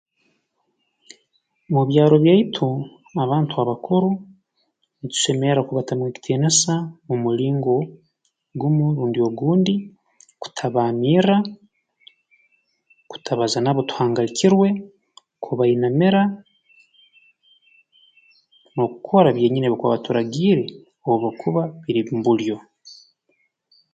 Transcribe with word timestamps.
Mu 1.73 1.81
byaro 1.89 2.15
byaitu 2.23 2.67
abantu 3.23 3.53
abakuru 3.63 4.09
ntusemerra 5.01 5.61
kubatamu 5.67 6.03
ekitiinisa 6.05 6.73
omu 7.09 7.15
mulingo 7.25 7.75
gumu 8.59 8.85
rundi 8.97 9.19
ogundi 9.29 9.73
kutabaamirra 10.41 11.37
kutabaza 13.09 13.57
nabo 13.61 13.81
tuhangalikirwe 13.89 14.67
kubainamira 15.43 16.21
n'okukora 18.73 19.29
byenyini 19.35 19.65
ebi 19.65 19.75
bakuba 19.75 19.95
baturagiire 19.95 20.65
obu 21.07 21.17
bakuba 21.23 21.61
biri 21.83 22.01
mu 22.11 22.19
bulyo 22.25 22.57